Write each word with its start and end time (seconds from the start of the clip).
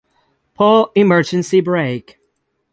Pull 0.55 0.89
emergency 0.95 1.61
brake. 1.61 2.17